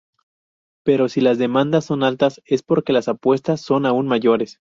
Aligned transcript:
Pero 0.83 1.09
si 1.09 1.21
las 1.21 1.37
demandas 1.37 1.85
son 1.85 2.01
altas, 2.03 2.41
es 2.47 2.63
porque 2.63 2.91
las 2.91 3.07
apuestas 3.07 3.61
son 3.61 3.85
aún 3.85 4.07
mayores. 4.07 4.59